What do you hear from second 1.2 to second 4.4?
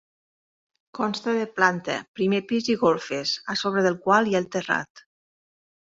de planta, primer pis i golfes, a sobre del qual hi